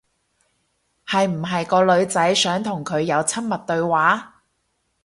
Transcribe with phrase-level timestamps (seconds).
[1.05, 4.41] 係唔係個女仔想同佢有親密對話？